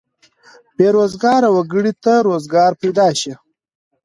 بې 0.77 0.87
روزګاره 0.95 1.49
وګړو 1.55 1.93
ته 2.03 2.13
روزګار 2.27 2.71
پیدا 2.81 3.07
شي. 3.19 3.33